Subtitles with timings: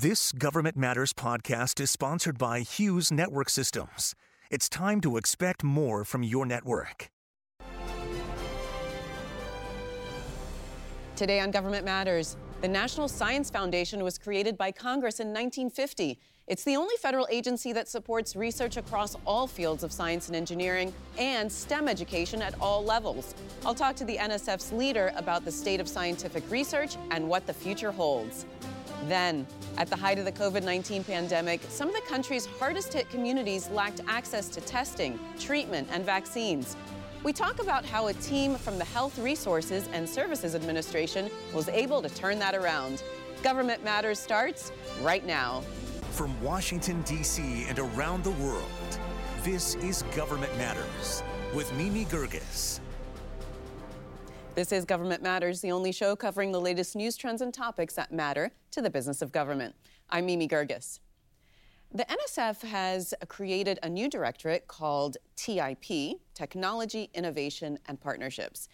[0.00, 4.14] This Government Matters podcast is sponsored by Hughes Network Systems.
[4.48, 7.10] It's time to expect more from your network.
[11.16, 16.16] Today on Government Matters, the National Science Foundation was created by Congress in 1950.
[16.46, 20.94] It's the only federal agency that supports research across all fields of science and engineering
[21.18, 23.34] and STEM education at all levels.
[23.66, 27.52] I'll talk to the NSF's leader about the state of scientific research and what the
[27.52, 28.46] future holds.
[29.06, 29.46] Then,
[29.76, 33.68] at the height of the COVID 19 pandemic, some of the country's hardest hit communities
[33.70, 36.76] lacked access to testing, treatment, and vaccines.
[37.24, 42.00] We talk about how a team from the Health Resources and Services Administration was able
[42.02, 43.02] to turn that around.
[43.42, 44.72] Government Matters starts
[45.02, 45.62] right now.
[46.10, 47.66] From Washington, D.C.
[47.68, 48.64] and around the world,
[49.42, 51.22] this is Government Matters
[51.54, 52.80] with Mimi Geerges.
[54.54, 58.12] This is Government Matters, the only show covering the latest news trends and topics that
[58.12, 59.74] matter to the business of government.
[60.10, 60.98] I'm Mimi Geerges.
[61.92, 68.68] The NSF has created a new directorate called TIP, Technology, Innovation, and Partnerships.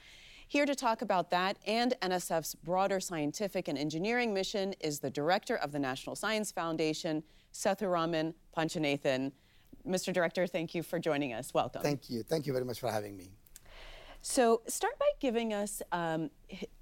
[0.48, 5.56] Here to talk about that and NSF's broader scientific and engineering mission is the director
[5.56, 9.32] of the National Science Foundation, Sethuraman Panchanathan.
[9.86, 10.12] Mr.
[10.12, 11.52] Director, thank you for joining us.
[11.52, 11.82] Welcome.
[11.82, 12.22] Thank you.
[12.22, 13.32] Thank you very much for having me.
[14.26, 16.30] So, start by giving us um,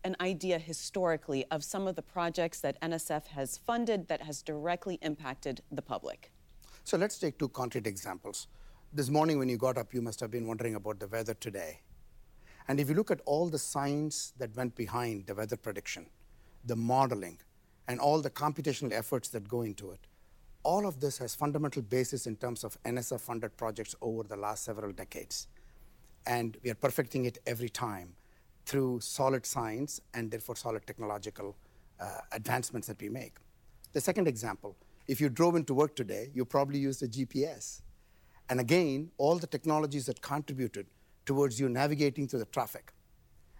[0.05, 5.01] an idea historically of some of the projects that NSF has funded that has directly
[5.03, 6.31] impacted the public.
[6.85, 8.47] So, let's take two concrete examples.
[8.93, 11.81] This morning, when you got up, you must have been wondering about the weather today.
[12.69, 16.07] And if you look at all the science that went behind the weather prediction,
[16.65, 17.41] the modeling,
[17.89, 20.07] and all the computational efforts that go into it,
[20.63, 24.63] all of this has fundamental basis in terms of NSF funded projects over the last
[24.63, 25.49] several decades
[26.27, 28.15] and we are perfecting it every time
[28.65, 31.57] through solid science and therefore solid technological
[32.01, 33.37] uh, advancements that we make.
[33.93, 34.77] The second example,
[35.09, 37.83] if you drove into work today, you probably used a GPS.
[38.49, 40.87] And again, all the technologies that contributed
[41.27, 42.93] towards you navigating through the traffic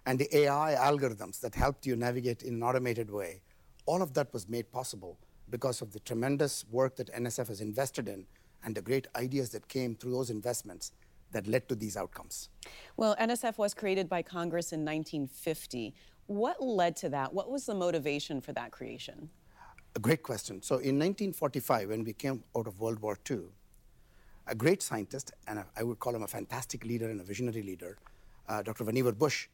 [0.05, 3.41] and the AI algorithms that helped you navigate in an automated way,
[3.85, 5.17] all of that was made possible
[5.49, 8.25] because of the tremendous work that NSF has invested in
[8.63, 10.91] and the great ideas that came through those investments
[11.33, 12.49] that led to these outcomes?
[12.95, 15.93] Well, NSF was created by Congress in 1950.
[16.27, 17.33] What led to that?
[17.33, 19.29] What was the motivation for that creation?
[19.95, 20.61] A great question.
[20.61, 23.41] So, in 1945, when we came out of World War II,
[24.47, 27.61] a great scientist, and a, I would call him a fantastic leader and a visionary
[27.61, 27.97] leader,
[28.49, 28.85] uh, Dr.
[28.85, 29.47] Vannevar Bush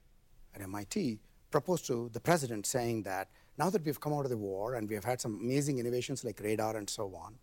[0.56, 1.20] at MIT,
[1.52, 4.88] proposed to the president saying that now that we've come out of the war and
[4.88, 7.36] we have had some amazing innovations like radar and so on,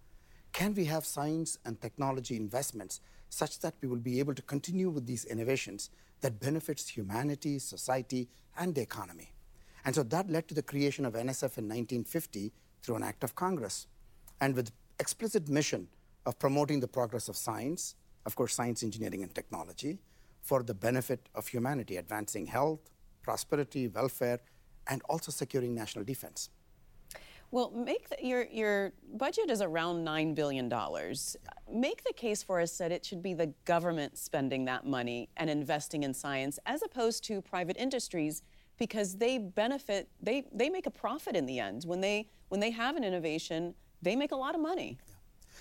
[0.53, 4.89] can we have science and technology investments such that we will be able to continue
[4.89, 5.91] with these innovations
[6.21, 9.33] that benefits humanity, society, and the economy.
[9.85, 12.53] And so that led to the creation of NSF in 1950
[12.83, 13.87] through an act of Congress.
[14.41, 15.89] And with explicit mission
[16.25, 19.99] of promoting the progress of science, of course, science, engineering, and technology,
[20.43, 22.91] for the benefit of humanity, advancing health,
[23.23, 24.41] prosperity, welfare,
[24.89, 26.51] and also securing national defense.
[27.57, 31.39] Well, make the, your your budget is around nine billion dollars.
[31.73, 35.49] Make the case for us that it should be the government spending that money and
[35.49, 38.43] investing in science, as opposed to private industries,
[38.77, 40.11] because they benefit.
[40.21, 43.75] They they make a profit in the end when they when they have an innovation.
[44.03, 44.99] They make a lot of money.
[45.09, 45.15] Yeah.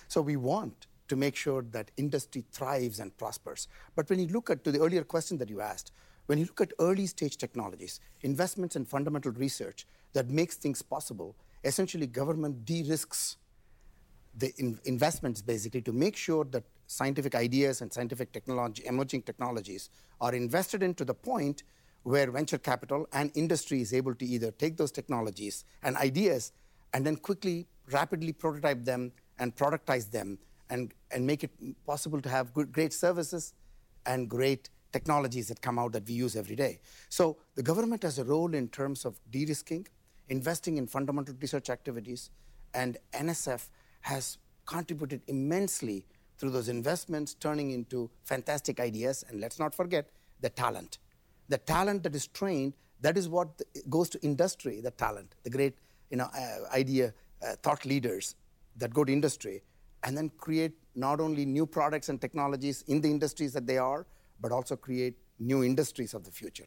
[0.06, 3.68] So we want to make sure that industry thrives and prospers.
[3.94, 5.92] But when you look at to the earlier question that you asked,
[6.26, 11.34] when you look at early stage technologies, investments in fundamental research that makes things possible
[11.64, 13.36] essentially government de-risks
[14.38, 19.90] the in investments basically to make sure that scientific ideas and scientific technology, emerging technologies
[20.20, 21.62] are invested in to the point
[22.02, 26.52] where venture capital and industry is able to either take those technologies and ideas
[26.94, 30.38] and then quickly, rapidly prototype them and productize them
[30.70, 31.50] and, and make it
[31.84, 33.54] possible to have good, great services
[34.06, 36.78] and great technologies that come out that we use every day.
[37.08, 39.86] So the government has a role in terms of de-risking,
[40.28, 42.30] investing in fundamental research activities,
[42.74, 43.68] and NSF
[44.02, 46.06] has contributed immensely
[46.38, 49.24] through those investments, turning into fantastic ideas.
[49.28, 50.10] And let's not forget
[50.40, 50.98] the talent.
[51.48, 55.78] The talent that is trained, that is what goes to industry, the talent, the great
[56.10, 58.34] you know, uh, idea, uh, thought leaders
[58.76, 59.62] that go to industry
[60.02, 64.06] and then create not only new products and technologies in the industries that they are,
[64.40, 66.66] but also create new industries of the future.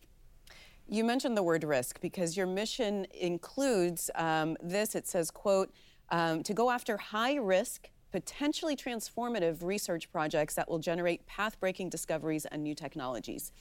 [0.90, 4.96] You mentioned the word risk because your mission includes um, this.
[4.96, 5.72] It says, quote,
[6.10, 11.90] um, to go after high risk, potentially transformative research projects that will generate path breaking
[11.90, 13.52] discoveries and new technologies.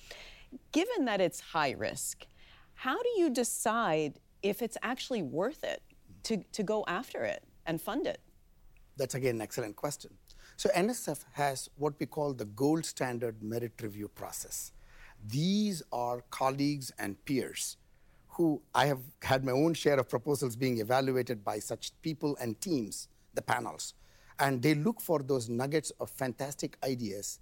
[0.73, 2.27] Given that it's high risk,
[2.73, 5.83] how do you decide if it's actually worth it
[6.23, 7.45] to, to go after it?
[7.69, 8.21] and fund it?
[8.97, 10.11] That's again an excellent question.
[10.57, 14.73] So NSF has what we call the gold standard merit review process.
[15.27, 17.77] These are colleagues and peers
[18.29, 22.61] who I have had my own share of proposals being evaluated by such people and
[22.61, 23.95] teams, the panels.
[24.39, 27.41] And they look for those nuggets of fantastic ideas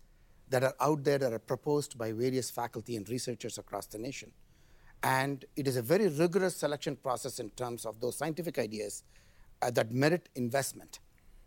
[0.49, 4.33] that are out there that are proposed by various faculty and researchers across the nation.
[5.03, 9.03] And it is a very rigorous selection process in terms of those scientific ideas
[9.61, 11.01] uh, that merit investment.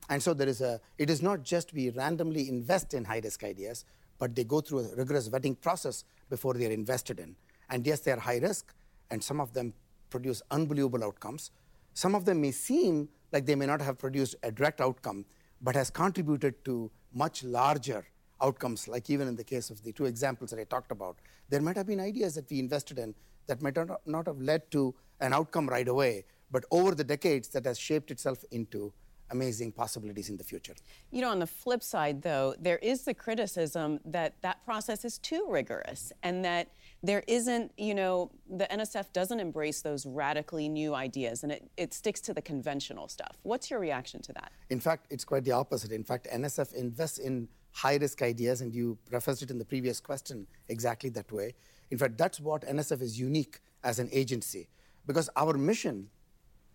[0.10, 3.44] And so there is a, it is not just we randomly invest in high risk
[3.44, 3.86] ideas,
[4.20, 7.36] but they go through a rigorous vetting process before they are invested in.
[7.70, 8.74] And yes, they are high risk,
[9.10, 9.74] and some of them
[10.10, 11.52] produce unbelievable outcomes.
[11.94, 15.26] Some of them may seem like they may not have produced a direct outcome,
[15.62, 18.06] but has contributed to much larger
[18.42, 21.18] outcomes, like even in the case of the two examples that I talked about.
[21.50, 23.14] There might have been ideas that we invested in
[23.48, 27.66] that might not have led to an outcome right away, but over the decades that
[27.66, 28.94] has shaped itself into
[29.32, 30.74] amazing possibilities in the future.
[31.12, 35.18] You know, on the flip side, though, there is the criticism that that process is
[35.18, 36.70] too rigorous and that
[37.04, 41.94] there isn't, you know, the NSF doesn't embrace those radically new ideas and it, it
[41.94, 43.38] sticks to the conventional stuff.
[43.44, 44.52] What's your reaction to that?
[44.70, 45.92] In fact, it's quite the opposite.
[45.92, 50.00] In fact, NSF invests in high risk ideas, and you referenced it in the previous
[50.00, 51.54] question exactly that way.
[51.92, 54.68] In fact, that's what NSF is unique as an agency
[55.08, 56.10] because our mission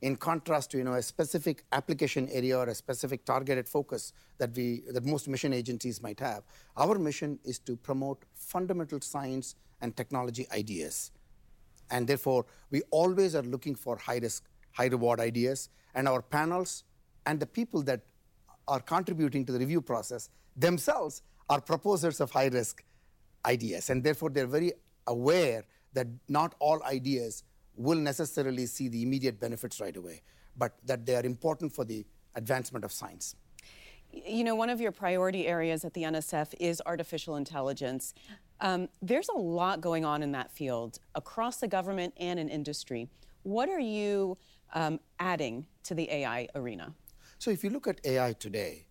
[0.04, 4.54] in contrast to you know, a specific application area or a specific targeted focus that,
[4.54, 6.42] we, that most mission agencies might have,
[6.76, 11.10] our mission is to promote fundamental science and technology ideas.
[11.90, 15.70] And therefore, we always are looking for high risk, high reward ideas.
[15.94, 16.84] And our panels
[17.24, 18.02] and the people that
[18.68, 22.84] are contributing to the review process themselves are proposers of high risk
[23.46, 23.88] ideas.
[23.88, 24.74] And therefore, they're very
[25.06, 25.64] aware
[25.94, 27.42] that not all ideas
[27.76, 30.22] will necessarily see the immediate benefits right away,
[30.56, 32.04] but that they are important for the
[32.34, 33.36] advancement of science.
[34.12, 38.14] You know, one of your priority areas at the NSF is artificial intelligence.
[38.60, 43.08] Um, there's a lot going on in that field across the government and in industry.
[43.42, 44.38] What are you
[44.72, 46.94] um, adding to the AI arena?
[47.38, 48.86] So, if you look at AI today,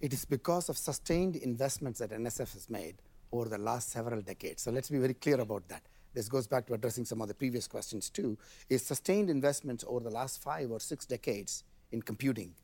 [0.00, 2.96] it is because of sustained investments that NSF has made
[3.32, 4.62] over the last several decades.
[4.62, 5.82] So, let's be very clear about that
[6.14, 8.38] this goes back to addressing some of the previous questions too,
[8.68, 12.54] is sustained investments over the last five or six decades in computing.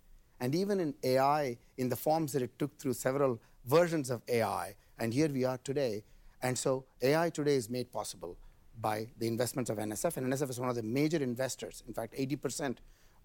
[0.40, 4.74] And even in AI, in the forms that it took through several versions of AI,
[4.98, 6.04] and here we are today.
[6.42, 8.36] And so AI today is made possible
[8.80, 11.82] by the investments of NSF, and NSF is one of the major investors.
[11.88, 12.76] In fact, 80%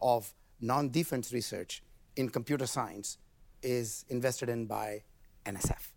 [0.02, 1.84] of non defense research
[2.16, 3.18] in computer science
[3.62, 5.04] is invested in by
[5.46, 5.92] NSF.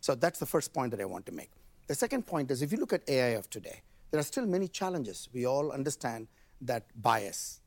[0.00, 1.50] So that's the first point that I want to make.
[1.88, 3.80] The second point is if you look at AI of today,
[4.10, 5.28] there are still many challenges.
[5.32, 6.28] We all understand
[6.60, 7.60] that bias,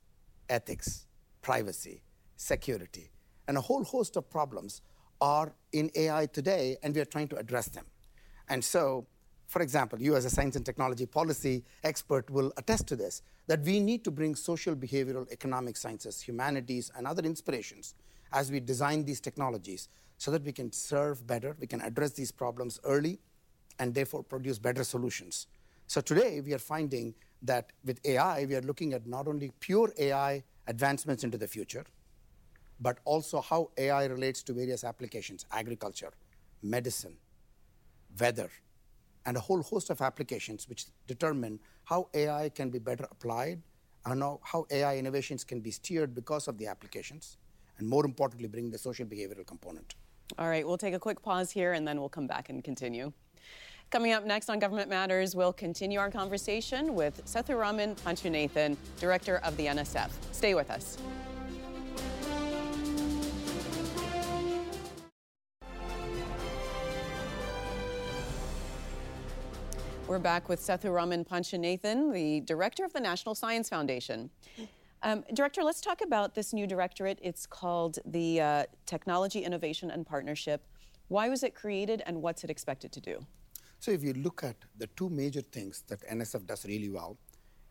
[0.48, 1.08] ethics,
[1.42, 2.04] privacy,
[2.38, 3.10] security,
[3.48, 4.84] and a whole host of problems
[5.22, 7.86] are in AI today, and we are trying to address them.
[8.48, 9.08] And so,
[9.48, 13.62] for example, you as a science and technology policy expert will attest to this that
[13.64, 17.96] we need to bring social, behavioral, economic sciences, humanities, and other inspirations
[18.32, 22.32] as we design these technologies so that we can serve better, we can address these
[22.32, 23.20] problems early,
[23.80, 25.48] and therefore produce better solutions.
[25.88, 29.92] So today we are finding that with AI, we are looking at not only pure
[29.98, 31.86] AI advancements into the future,
[32.80, 36.12] but also how AI relates to various applications, agriculture,
[36.64, 37.16] medicine,
[38.20, 38.50] weather,
[39.26, 43.62] and a whole host of applications which determine how AI can be better applied
[44.06, 47.38] and how AI innovations can be steered because of the applications,
[47.78, 49.96] and more importantly, bring the social behavioral component.
[50.40, 53.12] All right, we'll take a quick pause here and then we'll come back and continue.
[53.92, 59.58] Coming up next on Government Matters, we'll continue our conversation with Sethuraman Panchanathan, Director of
[59.58, 60.10] the NSF.
[60.32, 60.98] Stay with us.
[70.08, 74.30] We're back with Sethuraman Panchanathan, the Director of the National Science Foundation.
[75.04, 77.20] Um, Director, let's talk about this new directorate.
[77.22, 80.64] It's called the uh, Technology Innovation and Partnership.
[81.10, 83.26] Why was it created and what's it expected to do?
[83.82, 87.18] So if you look at the two major things that NSF does really well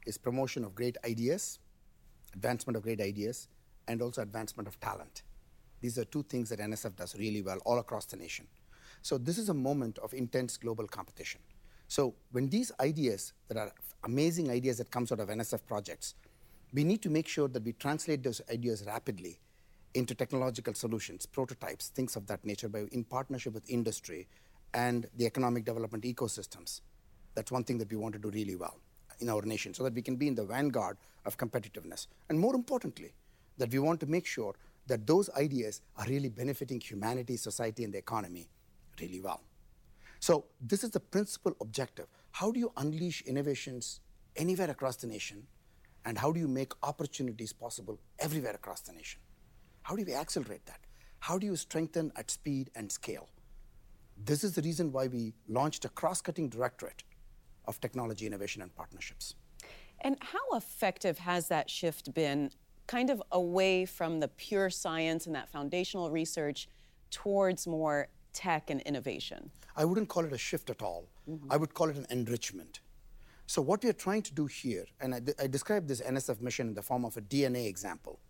[0.07, 1.61] is promotion of great ideas,
[2.35, 3.47] advancement of great ideas,
[3.87, 5.23] and also advancement of talent.
[5.81, 8.49] These are two things that NSF does really well all across the nation.
[9.02, 11.40] So this is a moment of intense global competition.
[11.87, 13.71] So when these ideas that are
[14.02, 16.17] amazing ideas that comes out of NSF projects,
[16.73, 19.38] we need to make sure that we translate those ideas rapidly
[19.95, 24.26] into technological solutions, prototypes, things of that nature, by in partnership with industry
[24.74, 26.80] and the economic development ecosystems.
[27.34, 28.78] That's one thing that we want to do really well
[29.20, 32.06] in our nation so that we can be in the vanguard of competitiveness.
[32.28, 33.12] And more importantly,
[33.58, 34.54] that we want to make sure
[34.86, 38.48] that those ideas are really benefiting humanity, society, and the economy
[39.00, 39.42] really well.
[40.18, 42.06] So, this is the principal objective.
[42.32, 44.00] How do you unleash innovations
[44.36, 45.46] anywhere across the nation?
[46.04, 49.20] And how do you make opportunities possible everywhere across the nation?
[49.82, 50.80] How do we accelerate that?
[51.20, 53.28] How do you strengthen at speed and scale?
[54.24, 57.04] This is the reason why we launched a cross cutting directorate
[57.66, 59.34] of technology innovation and partnerships.
[60.02, 62.50] And how effective has that shift been,
[62.86, 66.68] kind of away from the pure science and that foundational research
[67.10, 69.50] towards more tech and innovation?
[69.76, 71.06] I wouldn't call it a shift at all.
[71.28, 71.52] Mm-hmm.
[71.52, 72.80] I would call it an enrichment.
[73.46, 76.68] So, what we are trying to do here, and I, I describe this NSF mission
[76.68, 78.20] in the form of a DNA example.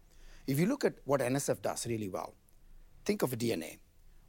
[0.47, 2.35] If you look at what NSF does really well,
[3.05, 3.79] think of a DNA.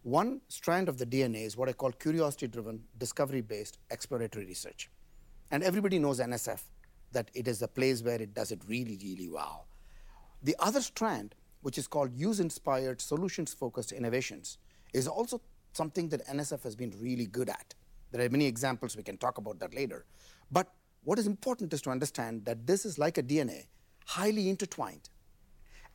[0.04, 4.90] One strand of the DNA is what I call curiosity driven, discovery based exploratory research.
[5.52, 6.62] And everybody knows NSF,
[7.12, 9.68] that it is a place where it does it really, really well.
[10.42, 14.58] The other strand, which is called use inspired, solutions focused innovations,
[14.92, 15.40] is also
[15.74, 17.76] something that NSF has been really good at.
[18.12, 20.06] There are many examples, we can talk about that later.
[20.52, 23.68] But what is important is to understand that this is like a DNA,
[24.08, 25.10] highly intertwined.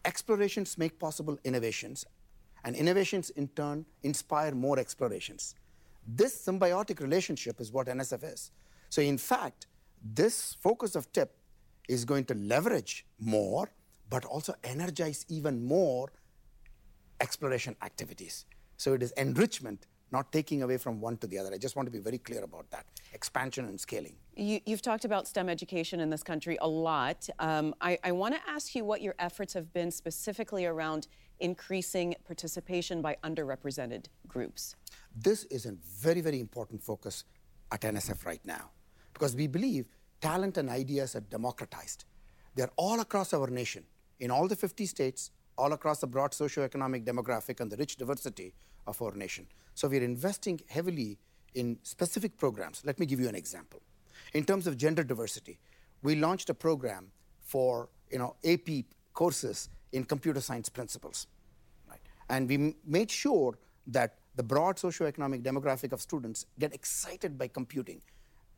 [0.05, 2.07] Explorations make possible innovations,
[2.65, 5.55] and innovations in turn inspire more explorations.
[6.07, 8.53] This symbiotic relationship is what NSF is.
[8.91, 9.67] So, in fact,
[10.03, 11.35] this focus of TIP
[11.89, 13.69] is going to leverage more,
[14.09, 16.13] but also energize even more
[17.21, 18.47] exploration activities.
[18.77, 21.53] So, it is enrichment, not taking away from one to the other.
[21.53, 24.15] I just want to be very clear about that expansion and scaling.
[24.37, 27.29] You, have talked about STEM education in this country a lot.
[27.39, 31.09] Um, I, I want to ask you what your efforts have been specifically around
[31.41, 34.77] increasing participation by underrepresented groups?
[35.15, 37.25] This is a very, very important focus
[37.73, 38.71] at NSF right now
[39.13, 39.87] because we believe
[40.21, 42.05] talent and ideas are democratized.
[42.55, 43.85] They're all across our nation,
[44.21, 48.55] in all the 50 states, all across the broad socioeconomic demographic and the rich diversity
[48.87, 49.47] of our nation.
[49.75, 51.19] So we're investing heavily
[51.55, 52.83] in specific programs.
[52.85, 53.81] Let me give you an example.
[54.35, 55.59] In terms of gender diversity,
[56.03, 61.27] we launched a program for you know, AP courses in computer science principles.
[61.89, 62.01] Right?
[62.29, 68.03] And we made sure that the broad socioeconomic demographic of students get excited by computing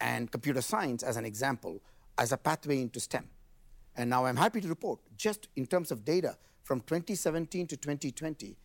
[0.00, 1.80] and computer science, as an example,
[2.18, 3.24] as a pathway into STEM.
[3.96, 8.56] And now I'm happy to report, just in terms of data, from 2017 to 2020,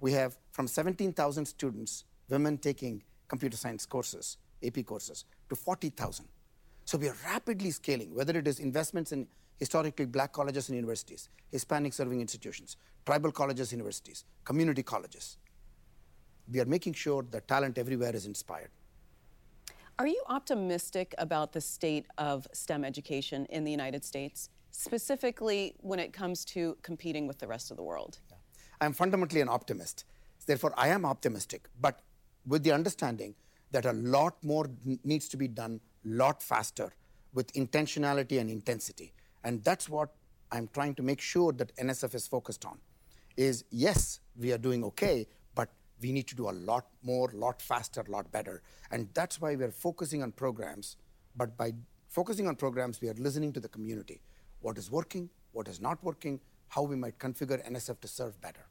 [0.00, 6.26] we have from 17,000 students, women taking computer science courses, AP courses, to 40,000.
[6.84, 9.26] So we are rapidly scaling, whether it is investments in
[9.58, 15.38] historically black colleges and universities, Hispanic serving institutions, tribal colleges, universities, community colleges.
[16.52, 18.70] We are making sure that talent everywhere is inspired.
[19.98, 25.98] Are you optimistic about the state of STEM education in the United States, specifically when
[25.98, 28.18] it comes to competing with the rest of the world?
[28.30, 28.36] Yeah.
[28.80, 30.04] I'm fundamentally an optimist.
[30.46, 32.00] Therefore, I am optimistic, but
[32.46, 33.34] with the understanding
[33.72, 34.70] that a lot more
[35.02, 36.92] needs to be done, a lot faster,
[37.32, 39.12] with intentionality and intensity.
[39.46, 40.08] And that's what
[40.50, 42.78] I'm trying to make sure that NSF is focused on.
[43.36, 45.68] Is yes, we are doing okay, but
[46.02, 48.60] we need to do a lot more, lot faster, lot better.
[48.90, 50.96] And that's why we're focusing on programs.
[51.36, 51.74] But by
[52.08, 54.20] focusing on programs, we are listening to the community.
[54.62, 58.66] What is working, what is not working, how we might configure NSF to serve better.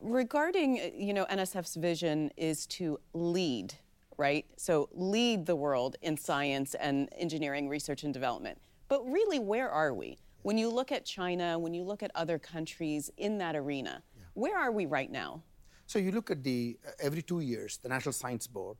[0.00, 3.74] Regarding, you know, NSF's vision is to lead,
[4.16, 4.46] right?
[4.56, 8.58] So lead the world in science and engineering research and development.
[8.94, 10.18] But really, where are we?
[10.42, 14.22] When you look at China, when you look at other countries in that arena, yeah.
[14.34, 15.42] where are we right now?
[15.86, 18.76] So you look at the uh, every two years, the National Science Board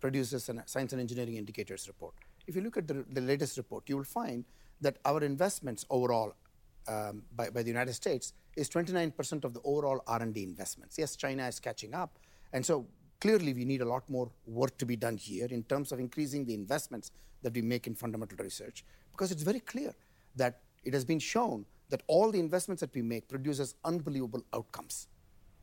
[0.00, 2.14] produces a Science and Engineering Indicators report.
[2.46, 4.46] If you look at the, the latest report, you will find
[4.80, 6.32] that our investments overall
[6.88, 10.96] um, by, by the United States is 29% of the overall R&D investments.
[10.96, 12.18] Yes, China is catching up,
[12.54, 12.86] and so
[13.20, 16.46] clearly we need a lot more work to be done here in terms of increasing
[16.46, 17.10] the investments
[17.42, 18.84] that we make in fundamental research
[19.20, 19.92] because it's very clear
[20.34, 25.08] that it has been shown that all the investments that we make produces unbelievable outcomes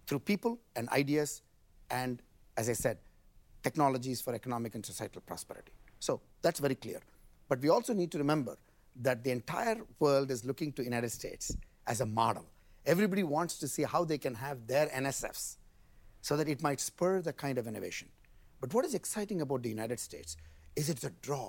[0.05, 1.41] through people and ideas
[1.89, 2.21] and
[2.55, 2.99] as i said
[3.63, 5.71] technologies for economic and societal prosperity.
[5.99, 7.01] So that's very clear.
[7.49, 8.55] But we also need to remember
[9.01, 12.45] that the entire world is looking to united states as a model.
[12.85, 15.57] Everybody wants to see how they can have their nsfs
[16.21, 18.07] so that it might spur the kind of innovation.
[18.61, 20.37] But what is exciting about the united states
[20.75, 21.47] is it's a draw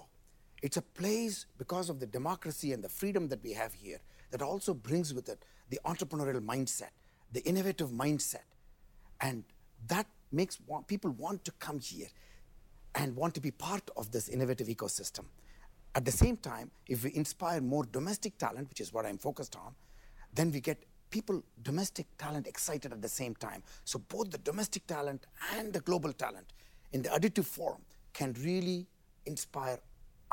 [0.62, 3.98] it's a place because of the democracy and the freedom that we have here
[4.30, 6.90] that also brings with it the entrepreneurial mindset,
[7.32, 8.46] the innovative mindset.
[9.20, 9.44] And
[9.86, 12.08] that makes people want to come here
[12.94, 15.24] and want to be part of this innovative ecosystem.
[15.94, 19.56] At the same time, if we inspire more domestic talent, which is what I'm focused
[19.56, 19.74] on,
[20.34, 23.62] then we get people, domestic talent excited at the same time.
[23.84, 26.52] So both the domestic talent and the global talent
[26.92, 28.86] in the additive form can really
[29.26, 29.78] inspire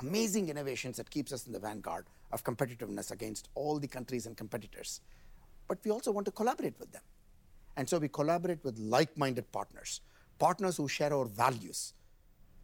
[0.01, 4.35] amazing innovations that keeps us in the vanguard of competitiveness against all the countries and
[4.35, 5.01] competitors.
[5.67, 7.01] But we also want to collaborate with them.
[7.77, 10.01] And so we collaborate with like-minded partners,
[10.39, 11.93] partners who share our values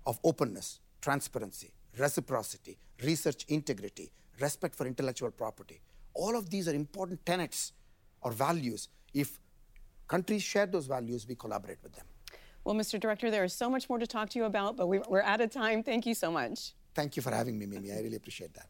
[0.05, 5.81] of openness, transparency, reciprocity, research integrity, respect for intellectual property.
[6.13, 7.73] All of these are important tenets
[8.21, 8.89] or values.
[9.13, 9.39] If
[10.07, 12.05] countries share those values, we collaborate with them.
[12.63, 12.99] Well, Mr.
[12.99, 15.49] Director, there is so much more to talk to you about, but we're out of
[15.49, 15.81] time.
[15.83, 16.73] Thank you so much.
[16.93, 17.91] Thank you for having me, Mimi.
[17.91, 18.67] I really appreciate that.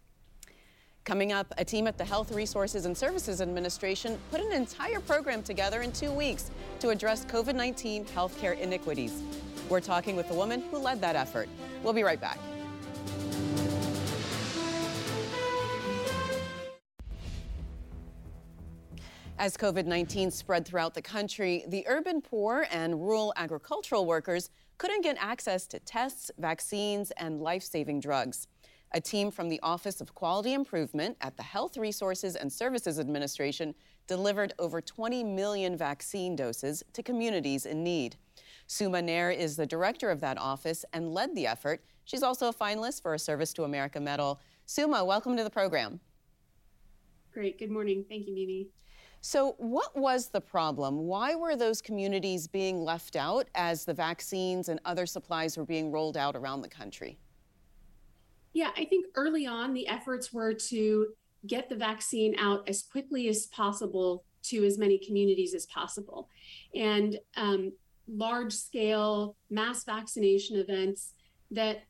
[1.03, 5.41] Coming up, a team at the Health Resources and Services Administration put an entire program
[5.41, 9.23] together in two weeks to address COVID 19 healthcare iniquities.
[9.67, 11.49] We're talking with the woman who led that effort.
[11.83, 12.37] We'll be right back.
[19.39, 24.51] As COVID 19 spread throughout the country, the urban poor and rural agricultural workers
[24.81, 28.47] couldn't get access to tests, vaccines, and life saving drugs.
[28.93, 33.75] A team from the Office of Quality Improvement at the Health Resources and Services Administration
[34.07, 38.15] delivered over 20 million vaccine doses to communities in need.
[38.65, 41.83] Suma Nair is the director of that office and led the effort.
[42.05, 44.41] She's also a finalist for a Service to America Medal.
[44.65, 45.99] Suma, welcome to the program.
[47.31, 47.59] Great.
[47.59, 48.03] Good morning.
[48.09, 48.69] Thank you, Mimi.
[49.23, 51.05] So, what was the problem?
[51.05, 55.91] Why were those communities being left out as the vaccines and other supplies were being
[55.91, 57.19] rolled out around the country?
[58.53, 61.07] Yeah, I think early on the efforts were to
[61.45, 66.27] get the vaccine out as quickly as possible to as many communities as possible.
[66.73, 67.73] And um,
[68.07, 71.13] large scale mass vaccination events
[71.51, 71.83] that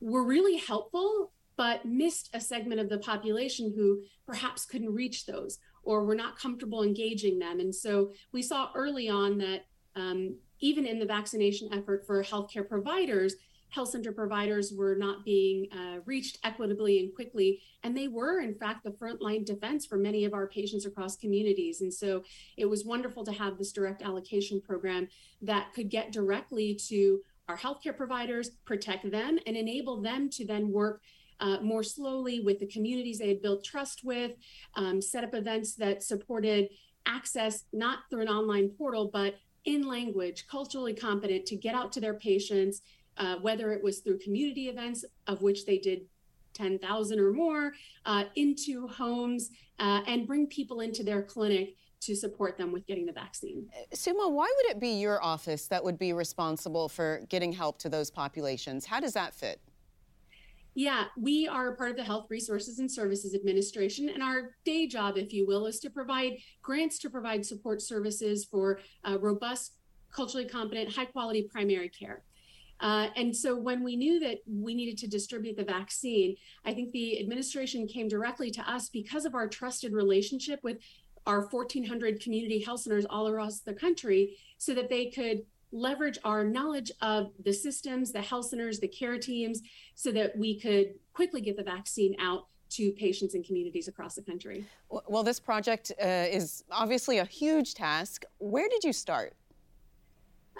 [0.00, 5.58] were really helpful, but missed a segment of the population who perhaps couldn't reach those
[5.82, 7.60] or we're not comfortable engaging them.
[7.60, 12.66] And so we saw early on that um, even in the vaccination effort for healthcare
[12.66, 13.34] providers,
[13.72, 17.60] health center providers were not being uh, reached equitably and quickly.
[17.82, 21.80] And they were, in fact, the frontline defense for many of our patients across communities.
[21.80, 22.22] And so
[22.56, 25.08] it was wonderful to have this direct allocation program
[25.40, 30.70] that could get directly to our healthcare providers, protect them, and enable them to then
[30.70, 31.02] work
[31.42, 34.32] uh, more slowly with the communities they had built trust with,
[34.76, 36.68] um, set up events that supported
[37.04, 42.00] access not through an online portal, but in language, culturally competent to get out to
[42.00, 42.82] their patients,
[43.18, 46.02] uh, whether it was through community events, of which they did
[46.54, 47.72] 10,000 or more,
[48.06, 49.50] uh, into homes
[49.80, 53.68] uh, and bring people into their clinic to support them with getting the vaccine.
[53.92, 57.88] Suma, why would it be your office that would be responsible for getting help to
[57.88, 58.84] those populations?
[58.84, 59.60] How does that fit?
[60.74, 65.18] Yeah, we are part of the Health Resources and Services Administration, and our day job,
[65.18, 69.76] if you will, is to provide grants to provide support services for uh, robust,
[70.14, 72.22] culturally competent, high quality primary care.
[72.80, 76.90] Uh, and so when we knew that we needed to distribute the vaccine, I think
[76.92, 80.78] the administration came directly to us because of our trusted relationship with
[81.26, 86.44] our 1,400 community health centers all across the country so that they could leverage our
[86.44, 89.62] knowledge of the systems, the health centers, the care teams,
[89.94, 94.22] so that we could quickly get the vaccine out to patients and communities across the
[94.22, 94.64] country.
[94.88, 98.24] Well, this project uh, is obviously a huge task.
[98.38, 99.34] Where did you start?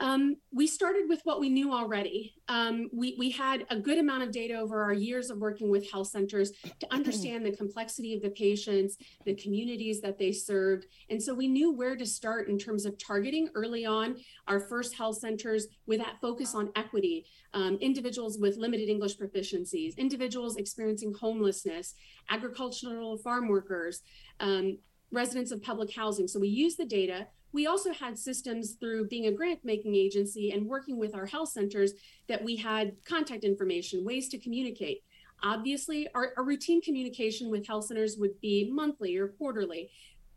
[0.01, 2.35] Um, we started with what we knew already.
[2.49, 5.91] Um, we, we had a good amount of data over our years of working with
[5.91, 6.51] health centers
[6.81, 10.87] to understand the complexity of the patients, the communities that they served.
[11.11, 14.17] And so we knew where to start in terms of targeting early on
[14.49, 19.97] our first health centers with that focus on equity, um, individuals with limited English proficiencies,
[19.99, 21.95] individuals experiencing homelessness,
[22.31, 24.03] agricultural farm workers,
[24.41, 24.79] um,
[25.11, 26.27] residents of public housing.
[26.27, 30.53] So we use the data we also had systems through being a grant making agency
[30.53, 31.93] and working with our health centers
[32.29, 35.03] that we had contact information, ways to communicate.
[35.45, 39.91] Obviously, our, our routine communication with health centers would be monthly or quarterly.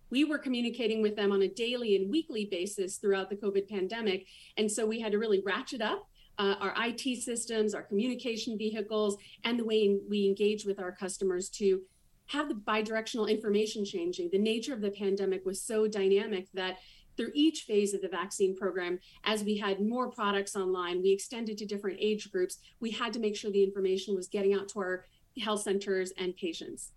[0.09, 4.27] We were communicating with them on a daily and weekly basis throughout the COVID pandemic.
[4.57, 9.17] And so we had to really ratchet up uh, our IT systems, our communication vehicles,
[9.43, 11.81] and the way we engage with our customers to
[12.27, 14.29] have the bidirectional information changing.
[14.31, 16.77] The nature of the pandemic was so dynamic that
[17.17, 21.57] through each phase of the vaccine program, as we had more products online, we extended
[21.57, 22.57] to different age groups.
[22.79, 25.05] We had to make sure the information was getting out to our
[25.41, 26.91] health centers and patients.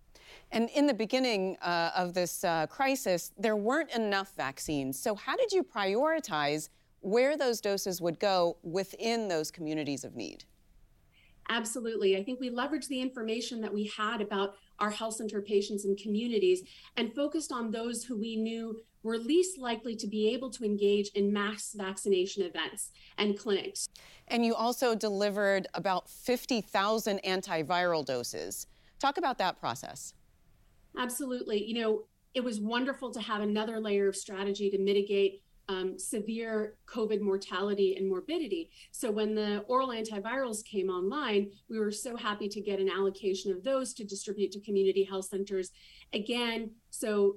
[0.50, 4.98] And in the beginning uh, of this uh, crisis, there weren't enough vaccines.
[4.98, 6.68] So, how did you prioritize
[7.00, 10.44] where those doses would go within those communities of need?
[11.50, 12.16] Absolutely.
[12.16, 15.96] I think we leveraged the information that we had about our health center patients and
[15.96, 16.62] communities
[16.96, 21.08] and focused on those who we knew were least likely to be able to engage
[21.14, 23.88] in mass vaccination events and clinics.
[24.28, 28.66] And you also delivered about 50,000 antiviral doses.
[28.98, 30.14] Talk about that process.
[30.96, 31.64] Absolutely.
[31.64, 36.76] You know, it was wonderful to have another layer of strategy to mitigate um, severe
[36.86, 38.70] COVID mortality and morbidity.
[38.90, 43.52] So when the oral antivirals came online, we were so happy to get an allocation
[43.52, 45.70] of those to distribute to community health centers.
[46.14, 47.36] Again, so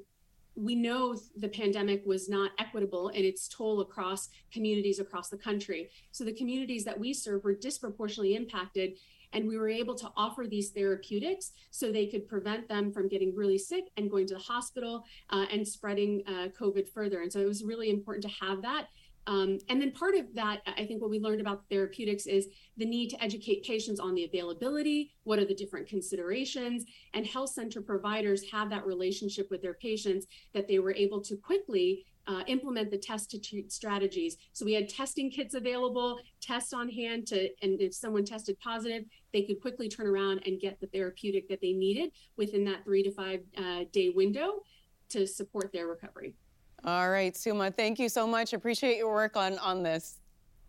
[0.56, 5.90] we know the pandemic was not equitable in its toll across communities across the country.
[6.12, 8.98] So the communities that we serve were disproportionately impacted
[9.34, 13.34] and we were able to offer these therapeutics so they could prevent them from getting
[13.36, 17.22] really sick and going to the hospital uh, and spreading uh, COVID further.
[17.22, 18.88] And so it was really important to have that.
[19.28, 22.86] Um, and then part of that, I think what we learned about therapeutics is the
[22.86, 27.82] need to educate patients on the availability, what are the different considerations, and health center
[27.82, 32.92] providers have that relationship with their patients that they were able to quickly uh, implement
[32.92, 34.38] the test to treat strategies.
[34.54, 39.06] So we had testing kits available, tests on hand to, and if someone tested positive,
[39.34, 43.04] they could quickly turn around and get the therapeutic that they needed within that three
[43.04, 44.62] to five uh, day window
[45.10, 46.36] to support their recovery.
[46.84, 48.54] All right, Suma, thank you so much.
[48.54, 50.18] Appreciate your work on on this.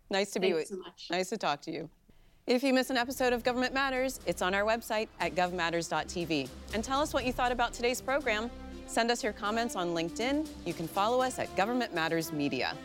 [0.09, 1.07] Nice to Thanks be with so much.
[1.09, 1.89] Nice to talk to you.
[2.45, 6.49] If you miss an episode of Government Matters, it's on our website at govmatters.tv.
[6.73, 8.51] And tell us what you thought about today's program.
[8.85, 10.47] Send us your comments on LinkedIn.
[10.65, 12.75] You can follow us at Government Matters Media.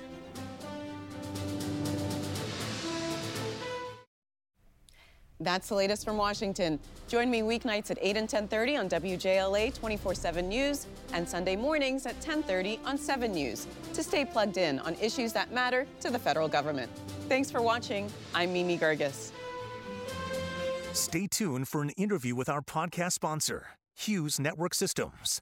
[5.40, 6.80] That's the latest from Washington.
[7.06, 12.20] Join me weeknights at 8 and 10:30 on WJLA 24/7 News and Sunday mornings at
[12.20, 16.48] 10:30 on 7 News to stay plugged in on issues that matter to the federal
[16.48, 16.90] government.
[17.28, 18.12] Thanks for watching.
[18.34, 19.30] I'm Mimi Geerges.
[20.92, 25.40] Stay tuned for an interview with our podcast sponsor, Hughes Network Systems.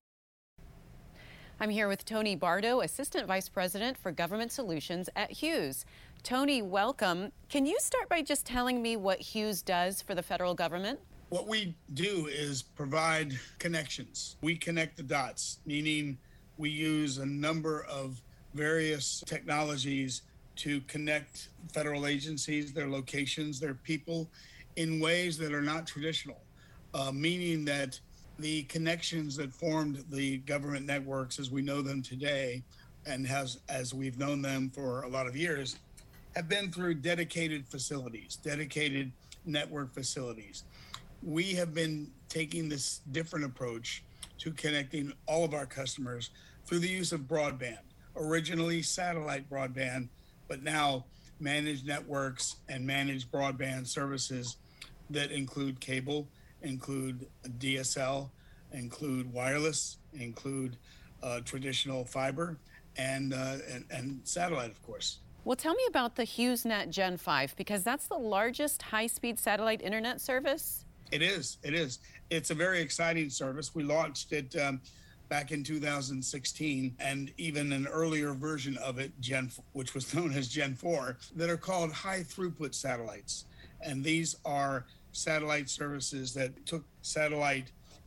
[1.58, 5.86] I'm here with Tony Bardo, Assistant Vice President for Government Solutions at Hughes.
[6.26, 7.30] Tony, welcome.
[7.48, 10.98] Can you start by just telling me what Hughes does for the federal government?
[11.28, 14.34] What we do is provide connections.
[14.40, 16.18] We connect the dots, meaning
[16.58, 18.20] we use a number of
[18.54, 20.22] various technologies
[20.56, 24.28] to connect federal agencies, their locations, their people
[24.74, 26.40] in ways that are not traditional,
[26.92, 28.00] uh, meaning that
[28.40, 32.64] the connections that formed the government networks as we know them today
[33.06, 35.76] and has as we've known them for a lot of years
[36.36, 39.10] have been through dedicated facilities dedicated
[39.44, 40.64] network facilities
[41.22, 44.04] we have been taking this different approach
[44.38, 46.30] to connecting all of our customers
[46.66, 47.78] through the use of broadband
[48.16, 50.08] originally satellite broadband
[50.46, 51.04] but now
[51.40, 54.56] managed networks and managed broadband services
[55.10, 56.28] that include cable
[56.62, 57.26] include
[57.58, 58.30] DSL,
[58.72, 60.76] include wireless, include
[61.22, 62.58] uh, traditional fiber,
[62.96, 65.18] and, uh, and, and satellite, of course.
[65.46, 69.80] Well, tell me about the HughesNet Gen 5 because that's the largest high speed satellite
[69.80, 70.84] internet service.
[71.12, 71.58] It is.
[71.62, 72.00] It is.
[72.30, 73.72] It's a very exciting service.
[73.72, 74.80] We launched it um,
[75.28, 80.48] back in 2016, and even an earlier version of it, Gen, which was known as
[80.48, 83.44] Gen 4, that are called high throughput satellites.
[83.80, 87.70] And these are satellite services that took satellite